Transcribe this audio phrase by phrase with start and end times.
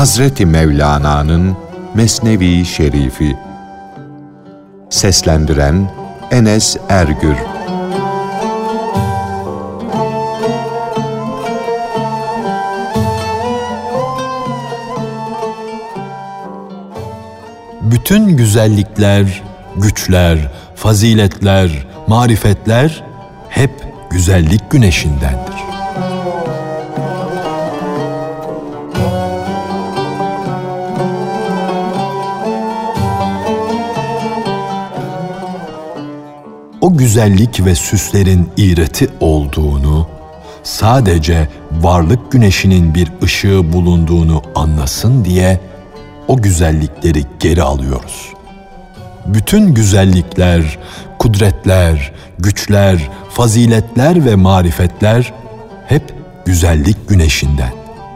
[0.00, 1.56] Hazreti Mevlana'nın
[1.94, 3.36] Mesnevi Şerifi
[4.90, 5.90] Seslendiren
[6.30, 7.36] Enes Ergür
[17.80, 19.42] Bütün güzellikler,
[19.76, 20.38] güçler,
[20.74, 23.04] faziletler, marifetler
[23.48, 23.70] hep
[24.10, 25.49] güzellik güneşindendir.
[37.00, 40.08] Güzellik ve süslerin iğreti olduğunu,
[40.62, 45.60] sadece varlık güneşinin bir ışığı bulunduğunu anlasın diye
[46.28, 48.28] o güzellikleri geri alıyoruz.
[49.26, 50.78] Bütün güzellikler,
[51.18, 55.32] kudretler, güçler, faziletler ve marifetler
[55.86, 56.14] hep
[56.46, 57.72] güzellik güneşinden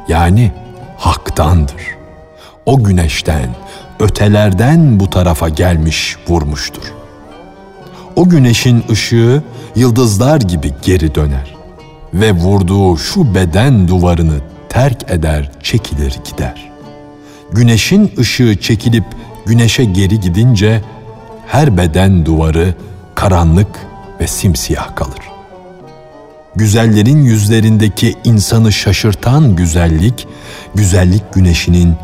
[0.09, 0.53] yani
[0.99, 1.83] haktandır.
[2.67, 3.49] O güneşten,
[4.01, 7.04] ötelerden bu tarafa gelmiş vurmuştur.
[8.17, 9.43] O güneşin ışığı
[9.77, 11.55] yıldızlar gibi geri döner
[12.15, 16.73] ve vurduğu şu beden duvarını terk eder, çekilir gider.
[17.53, 19.05] Güneşin ışığı çekilip
[19.47, 20.83] güneşe geri gidince
[21.47, 22.75] her beden duvarı
[23.15, 23.87] karanlık
[24.21, 25.31] ve simsiyah kalır.
[26.57, 30.27] Güzellerin yüzlerindeki insanı şaşırtan güzellik,
[30.75, 31.95] güzellik güneşinin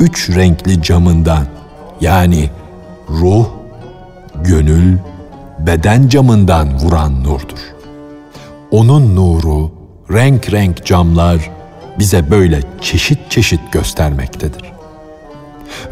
[0.00, 1.46] üç renkli camından
[2.00, 2.50] yani
[3.10, 3.46] ruh,
[4.44, 4.98] gönül,
[5.58, 7.58] beden camından vuran nurdur.
[8.70, 9.70] Onun nuru,
[10.12, 11.50] renk renk camlar
[11.98, 14.72] bize böyle çeşit çeşit göstermektedir.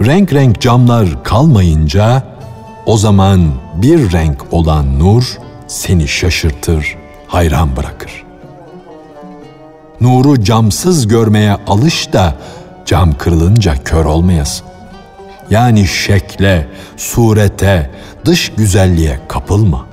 [0.00, 2.22] Renk renk camlar kalmayınca
[2.86, 8.24] o zaman bir renk olan nur seni şaşırtır, hayran bırakır.
[10.00, 12.34] Nuru camsız görmeye alış da
[12.86, 14.66] cam kırılınca kör olmayasın.
[15.50, 17.90] Yani şekle, surete,
[18.24, 19.86] dış güzelliğe kapılma.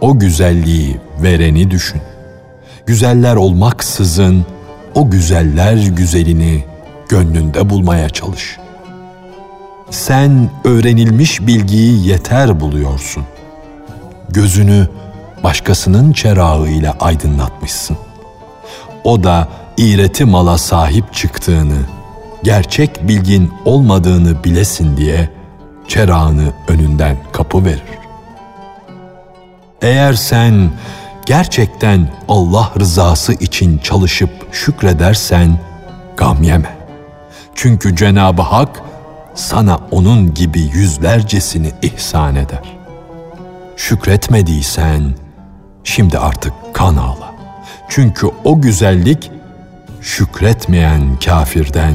[0.00, 2.00] O güzelliği vereni düşün.
[2.86, 4.46] Güzeller olmaksızın
[4.94, 6.64] o güzeller güzelini
[7.08, 8.58] gönlünde bulmaya çalış.
[9.90, 13.24] Sen öğrenilmiş bilgiyi yeter buluyorsun.
[14.28, 14.88] Gözünü
[15.44, 17.96] başkasının çerağıyla aydınlatmışsın.
[19.04, 21.78] O da iğreti mala sahip çıktığını,
[22.42, 25.28] gerçek bilgin olmadığını bilesin diye
[25.88, 27.82] çerağını önünden kapı verir.
[29.82, 30.70] Eğer sen
[31.26, 35.58] gerçekten Allah rızası için çalışıp şükredersen
[36.16, 36.76] gam yeme.
[37.54, 38.82] Çünkü Cenab-ı Hak
[39.34, 42.76] sana onun gibi yüzlercesini ihsan eder.
[43.76, 45.14] Şükretmediysen
[45.84, 47.32] şimdi artık kan ağla.
[47.88, 49.30] Çünkü o güzellik
[50.00, 51.94] şükretmeyen kafirden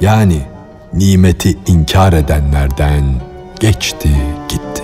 [0.00, 0.42] yani
[0.92, 3.04] nimeti inkar edenlerden
[3.60, 4.08] geçti
[4.48, 4.82] gitti.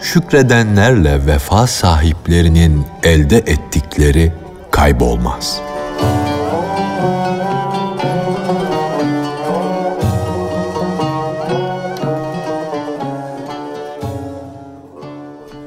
[0.00, 4.32] Şükredenlerle vefa sahiplerinin elde ettikleri
[4.70, 5.75] kaybolmaz.''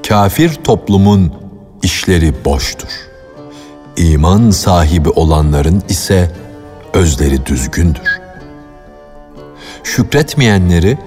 [0.10, 1.34] Kafir toplumun
[1.84, 2.90] işleri boştur.
[3.98, 6.32] İman sahibi olanların ise
[6.94, 8.20] özleri düzgündür.
[9.84, 10.98] Şükretmeyenleri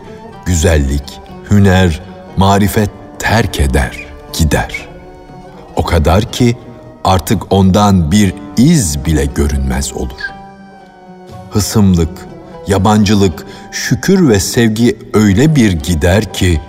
[0.47, 1.21] güzellik,
[1.51, 2.01] hüner,
[2.37, 4.07] marifet terk eder,
[4.39, 4.89] gider.
[5.77, 6.57] O kadar ki
[7.05, 10.23] artık ondan bir iz bile görünmez olur.
[11.51, 12.27] Hısımlık,
[12.67, 16.61] yabancılık, şükür ve sevgi öyle bir gider ki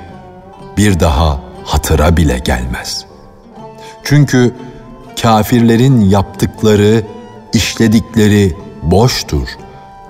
[0.78, 3.06] bir daha hatıra bile gelmez.
[4.04, 4.54] Çünkü
[5.22, 7.04] kafirlerin yaptıkları,
[7.54, 9.48] işledikleri boştur.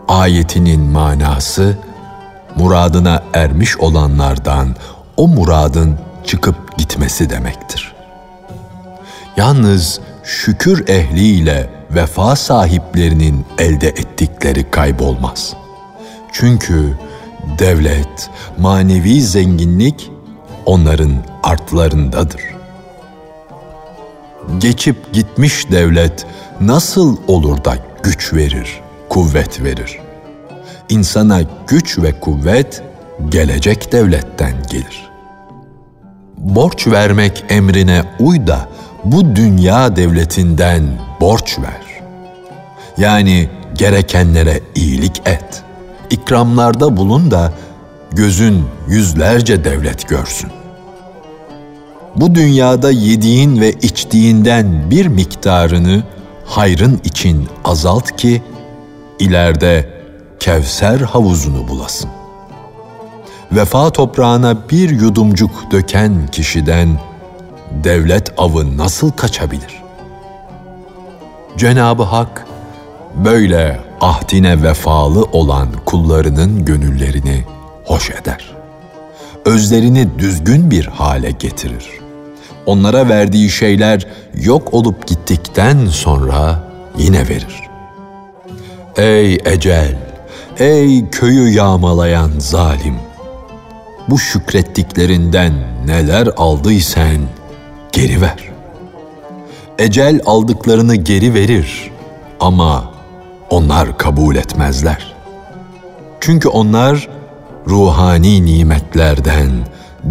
[0.07, 1.77] Ayetinin manası
[2.55, 4.75] muradına ermiş olanlardan
[5.17, 7.93] o muradın çıkıp gitmesi demektir.
[9.37, 15.53] Yalnız şükür ehliyle vefa sahiplerinin elde ettikleri kaybolmaz.
[16.31, 16.97] Çünkü
[17.59, 20.11] devlet, manevi zenginlik
[20.65, 21.13] onların
[21.43, 22.41] artlarındadır.
[24.57, 26.25] Geçip gitmiş devlet
[26.61, 29.99] nasıl olur da güç verir, kuvvet verir?
[30.89, 32.83] İnsana güç ve kuvvet
[33.29, 35.09] gelecek devletten gelir.
[36.37, 38.69] Borç vermek emrine uy da
[39.03, 40.83] bu dünya devletinden
[41.21, 42.01] borç ver.
[42.97, 45.63] Yani gerekenlere iyilik et.
[46.09, 47.51] İkramlarda bulun da
[48.15, 50.49] gözün yüzlerce devlet görsün.
[52.15, 56.03] Bu dünyada yediğin ve içtiğinden bir miktarını
[56.45, 58.41] hayrın için azalt ki
[59.19, 59.89] ileride
[60.39, 62.09] Kevser havuzunu bulasın.
[63.51, 66.99] Vefa toprağına bir yudumcuk döken kişiden
[67.83, 69.83] devlet avı nasıl kaçabilir?
[71.57, 72.45] Cenab-ı Hak
[73.25, 77.43] böyle ahdine vefalı olan kullarının gönüllerini
[77.85, 78.55] hoş eder.
[79.45, 81.89] Özlerini düzgün bir hale getirir.
[82.65, 86.63] Onlara verdiği şeyler yok olup gittikten sonra
[86.97, 87.63] yine verir.
[88.97, 89.97] Ey ecel,
[90.59, 92.95] ey köyü yağmalayan zalim!
[94.09, 95.53] Bu şükrettiklerinden
[95.85, 97.17] neler aldıysan
[97.91, 98.37] geri ver.
[99.79, 101.91] Ecel aldıklarını geri verir
[102.39, 102.91] ama
[103.49, 105.15] onlar kabul etmezler.
[106.19, 107.09] Çünkü onlar
[107.67, 109.51] ruhani nimetlerden,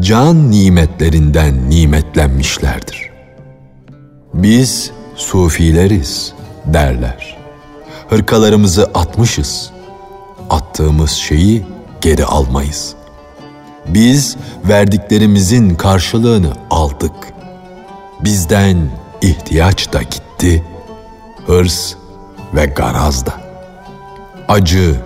[0.00, 3.10] can nimetlerinden nimetlenmişlerdir.
[4.34, 6.32] Biz sufileriz
[6.66, 7.38] derler.
[8.08, 9.70] Hırkalarımızı atmışız.
[10.50, 11.66] Attığımız şeyi
[12.00, 12.94] geri almayız.
[13.88, 17.32] Biz verdiklerimizin karşılığını aldık.
[18.20, 18.90] Bizden
[19.22, 20.64] ihtiyaç da gitti,
[21.46, 21.94] hırs
[22.54, 23.34] ve garaz da.
[24.48, 25.00] Acı,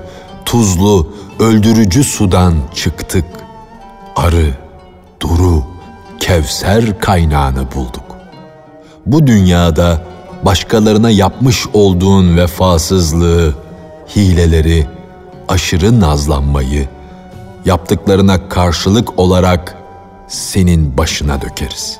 [0.44, 3.24] tuzlu, öldürücü sudan çıktık.
[4.16, 4.54] Arı,
[5.20, 5.64] duru,
[6.18, 8.16] kevser kaynağını bulduk.
[9.06, 10.02] Bu dünyada
[10.42, 13.54] başkalarına yapmış olduğun vefasızlığı,
[14.16, 14.86] hileleri,
[15.48, 16.88] aşırı nazlanmayı,
[17.64, 19.76] yaptıklarına karşılık olarak
[20.28, 21.98] senin başına dökeriz.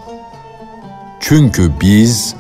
[1.21, 2.35] Çünkü biz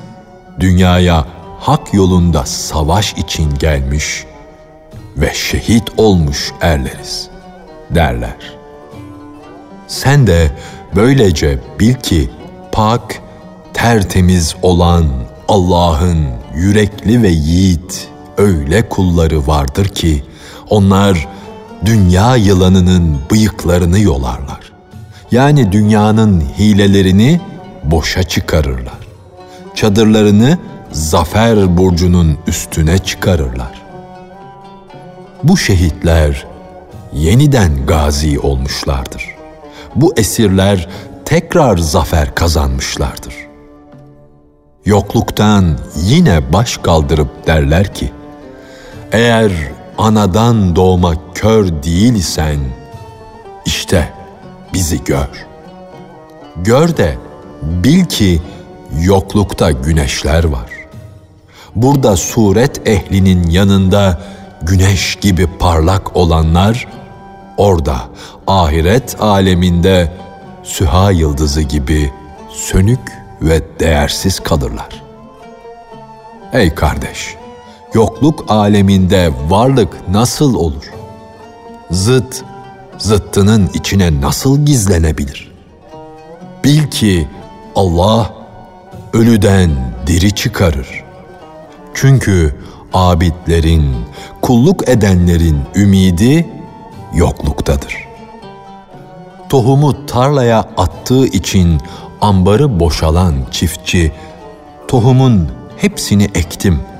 [0.60, 1.26] dünyaya
[1.60, 4.26] hak yolunda savaş için gelmiş
[5.16, 7.28] ve şehit olmuş erleriz
[7.90, 8.56] derler.
[9.86, 10.50] Sen de
[10.96, 12.30] böylece bil ki
[12.72, 13.22] pak,
[13.74, 15.06] tertemiz olan
[15.48, 20.24] Allah'ın yürekli ve yiğit öyle kulları vardır ki
[20.70, 21.28] onlar
[21.84, 24.72] dünya yılanının bıyıklarını yolarlar.
[25.30, 27.40] Yani dünyanın hilelerini
[27.84, 29.06] boşa çıkarırlar.
[29.74, 30.58] Çadırlarını
[30.92, 33.75] zafer burcunun üstüne çıkarırlar.
[35.48, 36.46] Bu şehitler
[37.12, 39.36] yeniden gazi olmuşlardır.
[39.94, 40.88] Bu esirler
[41.24, 43.34] tekrar zafer kazanmışlardır.
[44.84, 48.12] Yokluktan yine baş kaldırıp derler ki,
[49.12, 49.52] eğer
[49.98, 52.58] anadan doğma kör değilsen,
[53.66, 54.12] işte
[54.72, 55.46] bizi gör.
[56.56, 57.16] Gör de
[57.62, 58.42] bil ki
[59.00, 60.70] yoklukta güneşler var.
[61.74, 64.20] Burada suret ehlinin yanında
[64.62, 66.88] güneş gibi parlak olanlar,
[67.56, 67.96] orada
[68.46, 70.12] ahiret aleminde
[70.62, 72.12] süha yıldızı gibi
[72.50, 73.12] sönük
[73.42, 75.02] ve değersiz kalırlar.
[76.52, 77.36] Ey kardeş!
[77.96, 80.92] yokluk aleminde varlık nasıl olur?
[81.90, 82.42] Zıt,
[82.98, 85.52] zıttının içine nasıl gizlenebilir?
[86.64, 87.28] Bil ki
[87.74, 88.34] Allah
[89.12, 89.70] ölüden
[90.06, 91.04] diri çıkarır.
[91.94, 92.56] Çünkü
[92.96, 93.94] abidlerin,
[94.42, 96.46] kulluk edenlerin ümidi
[97.14, 98.06] yokluktadır.
[99.48, 101.80] Tohumu tarlaya attığı için
[102.20, 104.12] ambarı boşalan çiftçi,
[104.88, 106.96] tohumun hepsini ektim.''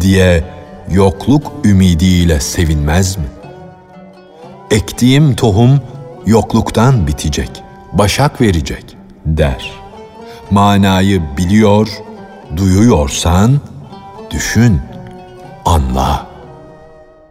[0.00, 0.44] diye
[0.90, 3.24] yokluk ümidiyle sevinmez mi?
[4.70, 5.80] Ektiğim tohum
[6.26, 7.50] yokluktan bitecek,
[7.92, 9.70] başak verecek der.
[10.50, 11.88] Manayı biliyor,
[12.56, 13.60] duyuyorsan
[14.30, 14.80] düşün,
[15.66, 16.26] anla.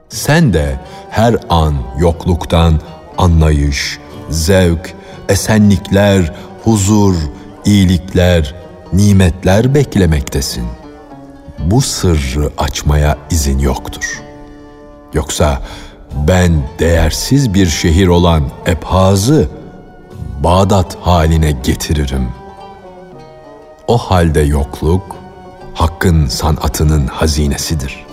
[0.10, 2.80] Sen de her an yokluktan
[3.18, 4.00] anlayış,
[4.30, 4.96] zevk,
[5.30, 7.15] esenlikler, huzur,
[7.65, 8.56] iyilikler,
[8.94, 10.86] nimetler beklemektesin.''
[11.60, 14.22] bu sırrı açmaya izin yoktur.
[15.13, 15.62] Yoksa
[16.27, 19.50] ben değersiz bir şehir olan Ebhaz'ı
[20.44, 22.27] Bağdat haline getiririm.
[23.88, 25.15] O halde yokluk,
[25.74, 28.06] Hakk'ın sanatının hazinesidir.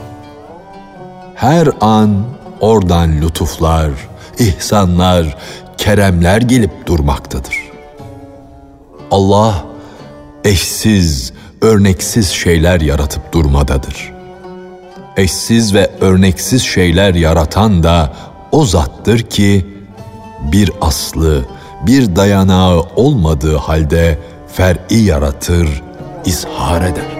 [1.42, 2.24] Her an
[2.60, 3.90] oradan lütuflar,
[4.38, 5.36] ihsanlar,
[5.78, 7.56] keremler gelip durmaktadır.
[9.10, 9.64] Allah
[10.44, 14.12] eşsiz, örneksiz şeyler yaratıp durmadadır.
[15.16, 18.12] Eşsiz ve örneksiz şeyler yaratan da
[18.52, 19.66] o zattır ki
[20.52, 21.44] bir aslı,
[21.86, 24.18] bir dayanağı olmadığı halde
[24.52, 25.82] fer'i yaratır,
[26.24, 27.11] izhar eder.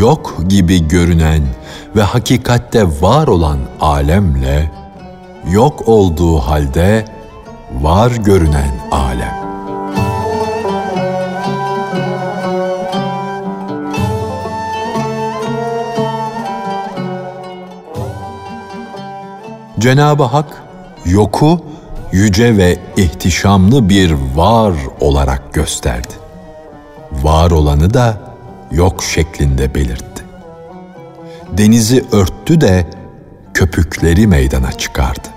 [0.00, 1.42] Yok gibi görünen
[1.96, 4.70] ve hakikatte var olan alemle
[5.52, 7.04] yok olduğu halde
[7.82, 9.40] var görünen alem.
[19.78, 20.62] Cenab-ı Hak
[21.04, 21.60] yoku
[22.12, 26.14] yüce ve ihtişamlı bir var olarak gösterdi.
[27.12, 28.29] Var olanı da
[28.70, 30.24] yok şeklinde belirtti.
[31.52, 32.86] Denizi örttü de
[33.54, 35.28] köpükleri meydana çıkardı.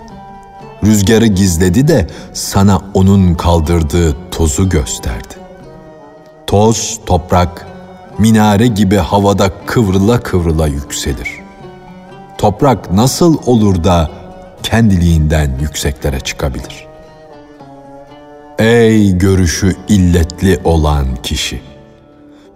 [0.84, 5.34] Rüzgarı gizledi de sana onun kaldırdığı tozu gösterdi.
[6.48, 7.68] Toz, toprak,
[8.18, 11.30] minare gibi havada kıvrıla kıvrıla yükselir.
[12.38, 14.12] Toprak nasıl olur da
[14.63, 16.88] kendiliğinden yükseklere çıkabilir.
[18.60, 21.62] Ey görüşü illetli olan kişi!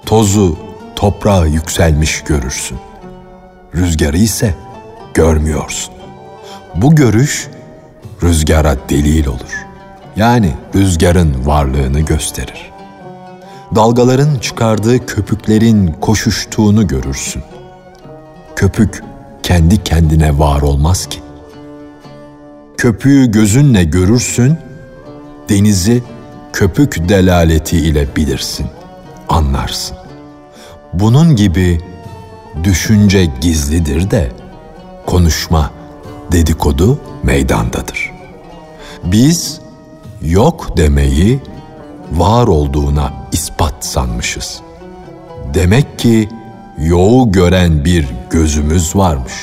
[0.06, 0.58] Tozu,
[0.98, 2.78] toprağa yükselmiş görürsün.
[3.76, 4.56] Rüzgarı ise
[5.14, 5.94] görmüyorsun.
[6.76, 7.48] Bu görüş
[8.24, 9.66] rüzgara delil olur.
[10.16, 12.72] Yani rüzgarın varlığını gösterir.
[13.76, 17.44] Dalgaların çıkardığı köpüklerin koşuştuğunu görürsün.
[18.56, 19.04] Köpük
[19.44, 21.20] kendi kendine var olmaz ki
[22.78, 24.58] köpüğü gözünle görürsün,
[25.50, 26.04] denizi
[26.54, 28.68] köpük delaleti ile bilirsin,
[29.30, 29.98] anlarsın.
[30.94, 31.82] Bunun gibi
[32.64, 34.32] düşünce gizlidir de
[35.06, 35.72] konuşma,
[36.32, 38.12] dedikodu meydandadır.
[39.04, 39.62] Biz
[40.22, 41.40] yok demeyi
[42.12, 44.62] var olduğuna ispat sanmışız.
[45.54, 46.30] Demek ki
[46.78, 49.34] yoğu gören bir gözümüz varmış.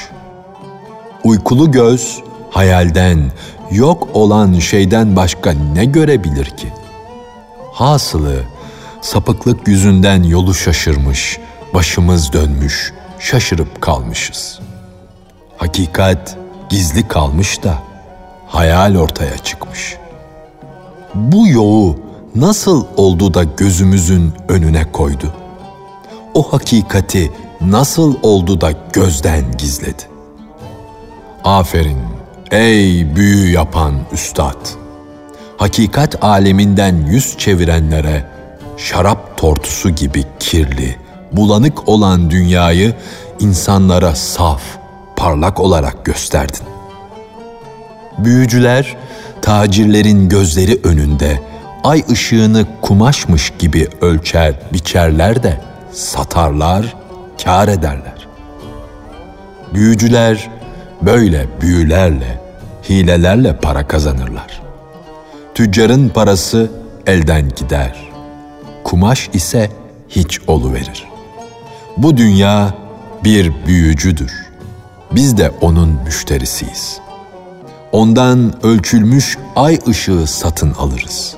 [1.24, 2.20] Uykulu göz
[2.50, 3.32] hayalden,
[3.70, 6.68] yok olan şeyden başka ne görebilir ki?
[7.72, 8.42] Hasılı,
[9.04, 11.38] sapıklık yüzünden yolu şaşırmış,
[11.74, 14.60] başımız dönmüş, şaşırıp kalmışız.
[15.56, 17.78] Hakikat gizli kalmış da
[18.48, 19.96] hayal ortaya çıkmış.
[21.14, 21.98] Bu yoğu
[22.34, 25.34] nasıl oldu da gözümüzün önüne koydu?
[26.34, 30.02] O hakikati nasıl oldu da gözden gizledi?
[31.44, 31.98] Aferin
[32.50, 34.68] Ey büyü yapan üstad!
[35.56, 38.33] Hakikat aleminden yüz çevirenlere
[38.76, 40.96] şarap tortusu gibi kirli,
[41.32, 42.94] bulanık olan dünyayı
[43.40, 44.62] insanlara saf,
[45.16, 46.66] parlak olarak gösterdin.
[48.18, 48.96] Büyücüler,
[49.42, 51.40] tacirlerin gözleri önünde
[51.84, 55.60] ay ışığını kumaşmış gibi ölçer, biçerler de
[55.92, 56.96] satarlar,
[57.44, 58.28] kar ederler.
[59.74, 60.50] Büyücüler
[61.02, 62.40] böyle büyülerle,
[62.88, 64.62] hilelerle para kazanırlar.
[65.54, 66.70] Tüccarın parası
[67.06, 68.13] elden gider.
[68.84, 69.70] Kumaş ise
[70.08, 70.40] hiç
[70.72, 71.08] verir.
[71.96, 72.74] Bu dünya
[73.24, 74.32] bir büyücüdür.
[75.12, 77.00] Biz de onun müşterisiyiz.
[77.92, 81.36] Ondan ölçülmüş ay ışığı satın alırız.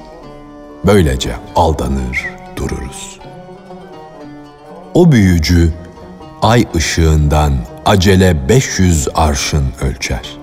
[0.86, 2.26] Böylece aldanır
[2.56, 3.18] dururuz.
[4.94, 5.72] O büyücü
[6.42, 7.52] ay ışığından
[7.86, 10.36] acele 500 arşın ölçer.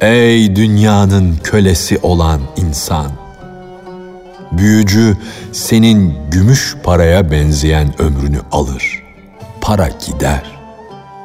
[0.00, 3.23] Ey dünyanın kölesi olan insan!
[4.58, 5.16] Büyücü
[5.52, 9.02] senin gümüş paraya benzeyen ömrünü alır.
[9.60, 10.42] Para gider.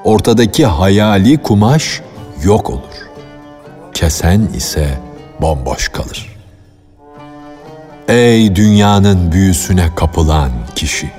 [0.03, 2.01] Ortadaki hayali kumaş
[2.43, 3.09] yok olur.
[3.93, 4.99] Kesen ise
[5.41, 6.37] bomboş kalır.
[8.07, 11.11] Ey dünyanın büyüsüne kapılan kişi!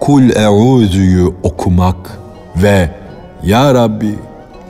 [0.00, 2.18] Kul eûzü'yü okumak
[2.56, 2.90] ve
[3.42, 4.18] Ya Rabbi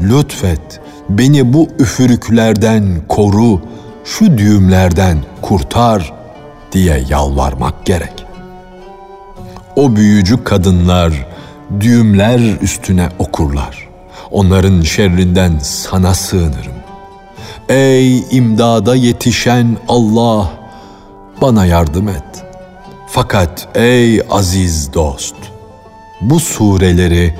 [0.00, 3.60] lütfet beni bu üfürüklerden koru,
[4.04, 6.19] şu düğümlerden kurtar
[6.72, 8.26] diye yalvarmak gerek.
[9.76, 11.26] O büyücü kadınlar
[11.80, 13.88] düğümler üstüne okurlar.
[14.30, 16.74] Onların şerrinden sana sığınırım.
[17.68, 20.50] Ey imdada yetişen Allah,
[21.40, 22.44] bana yardım et.
[23.06, 25.34] Fakat ey aziz dost,
[26.20, 27.34] bu sureleri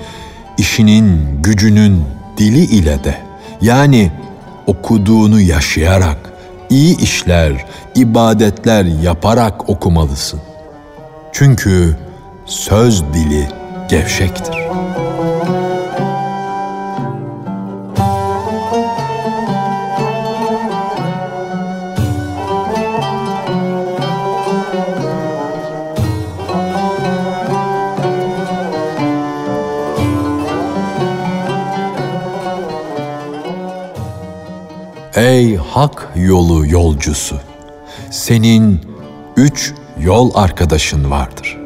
[0.59, 2.05] işinin, gücünün
[2.37, 3.19] dili ile de
[3.63, 4.11] yani
[4.67, 6.30] okuduğunu yaşayarak,
[6.71, 10.41] iyi işler, ibadetler yaparak okumalısın.
[11.33, 11.97] Çünkü
[12.47, 13.49] söz dili
[13.89, 14.57] gevşektir.
[35.21, 37.37] Ey hak yolu yolcusu!
[38.11, 38.81] Senin
[39.37, 41.59] üç yol arkadaşın vardır.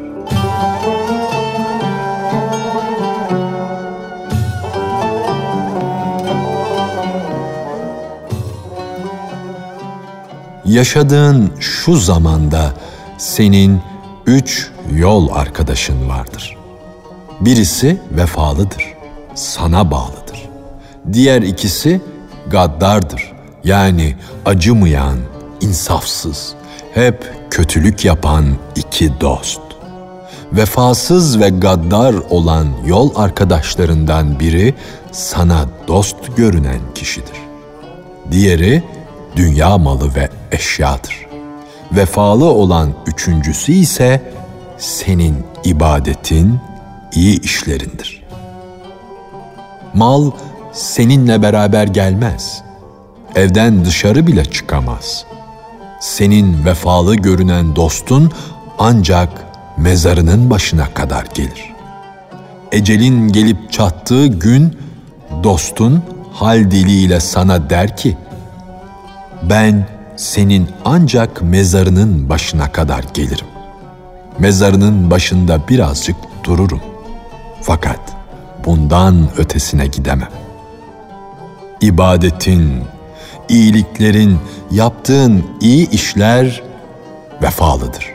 [10.64, 12.72] Yaşadığın şu zamanda
[13.18, 13.80] senin
[14.26, 16.56] üç yol arkadaşın vardır.
[17.40, 18.94] Birisi vefalıdır,
[19.34, 20.48] sana bağlıdır.
[21.12, 22.00] Diğer ikisi
[22.50, 23.33] gaddardır
[23.64, 25.18] yani acımayan,
[25.60, 26.54] insafsız,
[26.94, 28.44] hep kötülük yapan
[28.76, 29.60] iki dost.
[30.52, 34.74] Vefasız ve gaddar olan yol arkadaşlarından biri
[35.12, 37.36] sana dost görünen kişidir.
[38.30, 38.82] Diğeri
[39.36, 41.26] dünya malı ve eşyadır.
[41.92, 44.32] Vefalı olan üçüncüsü ise
[44.78, 46.60] senin ibadetin,
[47.12, 48.22] iyi işlerindir.
[49.94, 50.30] Mal
[50.72, 52.62] seninle beraber gelmez.
[53.34, 55.24] Evden dışarı bile çıkamaz.
[56.00, 58.32] Senin vefalı görünen dostun
[58.78, 59.28] ancak
[59.78, 61.74] mezarının başına kadar gelir.
[62.72, 64.78] Ecelin gelip çattığı gün
[65.42, 68.16] dostun hal diliyle sana der ki,
[69.42, 69.86] ben
[70.16, 73.46] senin ancak mezarının başına kadar gelirim.
[74.38, 76.80] Mezarının başında birazcık dururum.
[77.62, 78.00] Fakat
[78.66, 80.30] bundan ötesine gidemem.
[81.80, 82.84] İbadetin,
[83.48, 84.38] iyiliklerin,
[84.70, 86.62] yaptığın iyi işler
[87.42, 88.14] vefalıdır.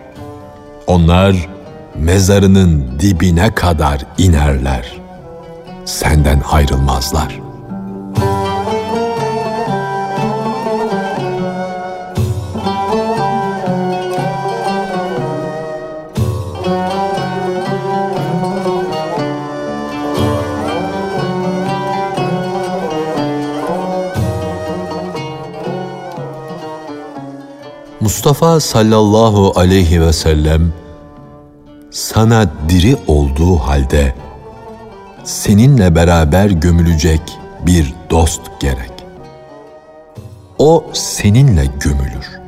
[0.88, 1.50] Onlar
[1.96, 5.00] mezarının dibine kadar inerler.
[5.86, 7.49] Senden ayrılmazlar.''
[28.20, 30.74] Mustafa sallallahu aleyhi ve sellem
[31.92, 34.14] sana diri olduğu halde
[35.24, 37.22] seninle beraber gömülecek
[37.66, 38.92] bir dost gerek.
[40.58, 42.40] O seninle gömülür.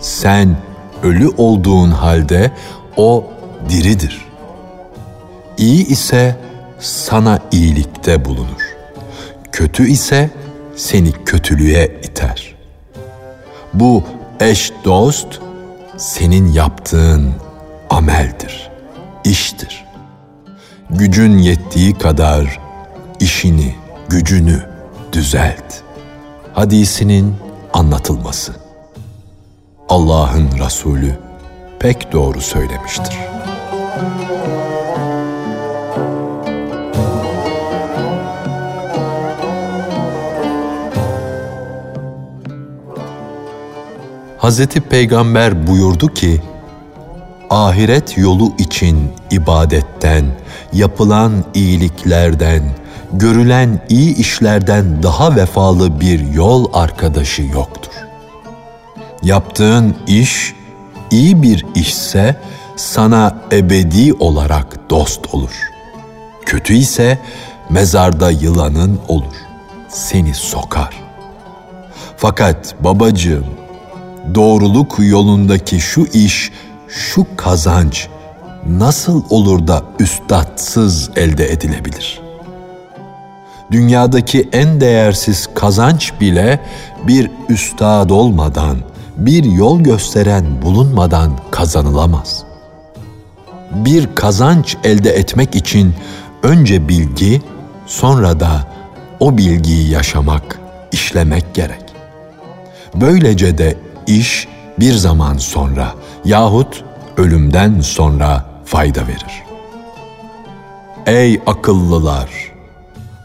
[0.00, 0.56] Sen
[1.02, 2.50] ölü olduğun halde
[2.96, 3.24] o
[3.68, 4.26] diridir.
[5.58, 6.36] İyi ise
[6.80, 8.76] sana iyilikte bulunur.
[9.52, 10.30] Kötü ise
[10.76, 12.54] seni kötülüğe iter.
[13.74, 14.04] Bu
[14.40, 15.40] Eş dost
[15.96, 17.32] senin yaptığın
[17.90, 18.70] ameldir,
[19.24, 19.84] iştir.
[20.90, 22.60] Gücün yettiği kadar
[23.20, 23.74] işini,
[24.08, 24.66] gücünü
[25.12, 25.74] düzelt.
[26.52, 27.36] Hadisinin
[27.72, 28.52] anlatılması.
[29.88, 31.18] Allah'ın Resulü
[31.78, 33.18] pek doğru söylemiştir.
[44.38, 46.42] Hazreti Peygamber buyurdu ki,
[47.50, 50.24] ahiret yolu için ibadetten,
[50.72, 52.62] yapılan iyiliklerden,
[53.12, 57.92] görülen iyi işlerden daha vefalı bir yol arkadaşı yoktur.
[59.22, 60.54] Yaptığın iş
[61.10, 62.36] iyi bir işse
[62.76, 65.70] sana ebedi olarak dost olur.
[66.46, 67.18] Kötü ise
[67.70, 69.34] mezarda yılanın olur,
[69.88, 71.02] seni sokar.
[72.16, 73.46] Fakat babacığım,
[74.34, 76.52] doğruluk yolundaki şu iş,
[76.88, 78.08] şu kazanç
[78.66, 82.20] nasıl olur da üstadsız elde edilebilir?
[83.70, 86.60] Dünyadaki en değersiz kazanç bile
[87.06, 88.76] bir üstad olmadan,
[89.16, 92.44] bir yol gösteren bulunmadan kazanılamaz.
[93.70, 95.94] Bir kazanç elde etmek için
[96.42, 97.42] önce bilgi,
[97.86, 98.50] sonra da
[99.20, 100.58] o bilgiyi yaşamak,
[100.92, 101.84] işlemek gerek.
[102.94, 103.74] Böylece de
[104.08, 104.48] iş
[104.80, 105.94] bir zaman sonra
[106.24, 106.84] yahut
[107.16, 109.42] ölümden sonra fayda verir.
[111.06, 112.28] Ey akıllılar!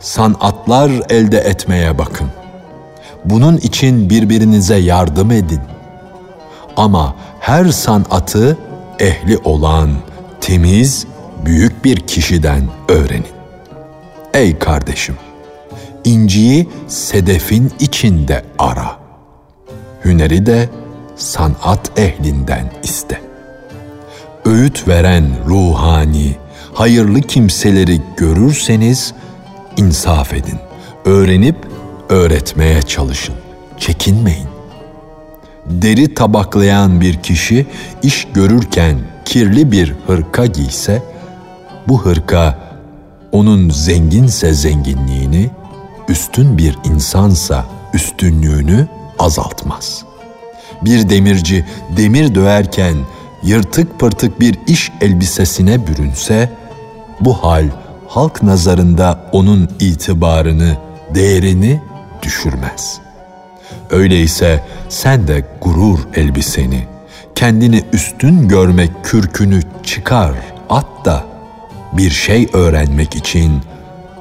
[0.01, 2.27] Sanatlar elde etmeye bakın.
[3.25, 5.61] Bunun için birbirinize yardım edin.
[6.77, 8.57] Ama her sanatı
[8.99, 9.89] ehli olan,
[10.41, 11.07] temiz,
[11.45, 13.27] büyük bir kişiden öğrenin.
[14.33, 15.15] Ey kardeşim!
[16.03, 19.02] inciyi sedefin içinde ara.''
[20.05, 20.69] Hüneri de
[21.15, 23.21] sanat ehlinden iste.
[24.45, 26.35] Öğüt veren ruhani,
[26.73, 29.13] hayırlı kimseleri görürseniz
[29.77, 30.59] insaf edin.
[31.05, 31.55] Öğrenip
[32.09, 33.35] öğretmeye çalışın.
[33.77, 34.47] Çekinmeyin.
[35.65, 37.65] Deri tabaklayan bir kişi
[38.03, 41.03] iş görürken kirli bir hırka giyse,
[41.87, 42.59] bu hırka
[43.31, 45.49] onun zenginse zenginliğini,
[46.09, 48.87] üstün bir insansa üstünlüğünü
[49.23, 50.03] azaltmaz.
[50.81, 51.65] Bir demirci
[51.97, 52.95] demir döverken
[53.43, 56.49] yırtık pırtık bir iş elbisesine bürünse,
[57.21, 57.69] bu hal
[58.07, 60.77] halk nazarında onun itibarını,
[61.15, 61.81] değerini
[62.21, 62.99] düşürmez.
[63.89, 66.87] Öyleyse sen de gurur elbiseni,
[67.35, 70.31] kendini üstün görmek kürkünü çıkar,
[70.69, 71.23] at da
[71.93, 73.61] bir şey öğrenmek için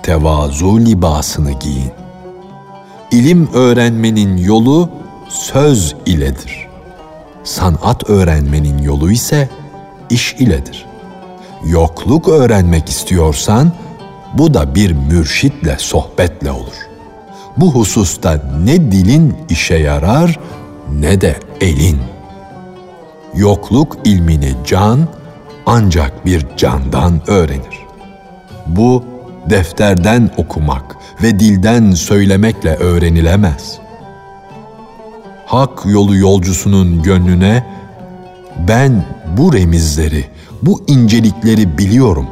[0.03, 2.02] tevazu libasını giyin.
[3.13, 4.91] İlim öğrenmenin yolu
[5.29, 6.69] söz iledir.
[7.45, 9.49] Sanat öğrenmenin yolu ise
[10.11, 10.87] iş iledir.
[11.65, 13.73] Yokluk öğrenmek istiyorsan
[14.35, 16.89] bu da bir mürşitle sohbetle olur.
[17.57, 20.39] Bu hususta ne dilin işe yarar
[21.01, 21.99] ne de elin.
[23.35, 25.09] Yokluk ilmini can
[25.67, 27.79] ancak bir candan öğrenir.
[28.67, 29.12] Bu
[29.51, 33.79] defterden okumak ve dilden söylemekle öğrenilemez.
[35.47, 37.67] Hak yolu yolcusunun gönlüne
[38.69, 39.05] ben
[39.37, 40.25] bu remizleri,
[40.63, 42.27] bu incelikleri biliyorum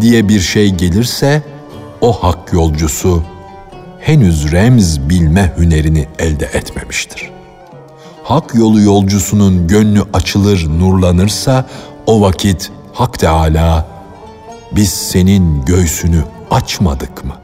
[0.00, 1.42] diye bir şey gelirse
[2.00, 3.22] o hak yolcusu
[4.00, 7.30] henüz remz bilme hünerini elde etmemiştir.
[8.22, 11.66] Hak yolu yolcusunun gönlü açılır, nurlanırsa
[12.06, 13.86] o vakit Hak Teala
[14.72, 17.34] biz senin göğsünü açmadık mı?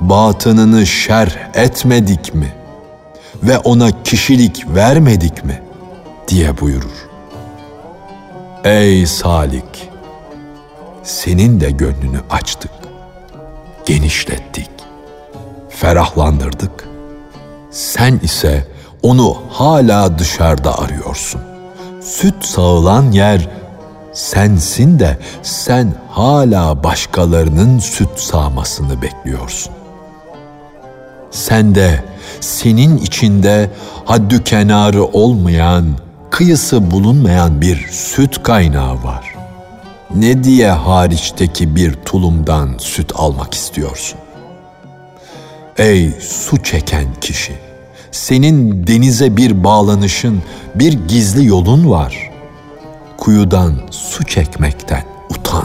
[0.00, 2.54] Batınını şerh etmedik mi?
[3.42, 5.62] Ve ona kişilik vermedik mi?
[6.28, 7.08] diye buyurur.
[8.64, 9.90] Ey Salik!
[11.02, 12.70] Senin de gönlünü açtık,
[13.86, 14.70] genişlettik,
[15.68, 16.88] ferahlandırdık.
[17.70, 18.66] Sen ise
[19.02, 21.40] onu hala dışarıda arıyorsun.
[22.00, 23.48] Süt sağılan yer
[24.16, 29.72] sensin de sen hala başkalarının süt sağmasını bekliyorsun.
[31.30, 32.04] Sen de
[32.40, 33.70] senin içinde
[34.04, 35.84] haddü kenarı olmayan,
[36.30, 39.34] kıyısı bulunmayan bir süt kaynağı var.
[40.14, 44.18] Ne diye hariçteki bir tulumdan süt almak istiyorsun?
[45.78, 47.52] Ey su çeken kişi!
[48.12, 50.42] Senin denize bir bağlanışın,
[50.74, 52.35] bir gizli yolun var.
[53.26, 55.64] Kuyudan su çekmekten utan.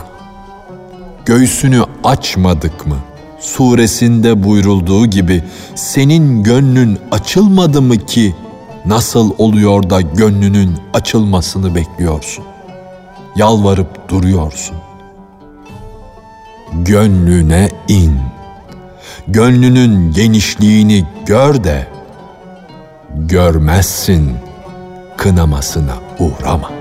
[1.25, 2.95] Göğsünü açmadık mı?
[3.39, 5.43] Suresinde buyrulduğu gibi
[5.75, 8.35] senin gönlün açılmadı mı ki
[8.85, 12.45] nasıl oluyor da gönlünün açılmasını bekliyorsun?
[13.35, 14.77] Yalvarıp duruyorsun.
[16.73, 18.31] Gönlüne in.''
[19.27, 21.87] gönlünün genişliğini gör de
[23.15, 24.31] görmezsin
[25.17, 26.80] kınamasına uğrama.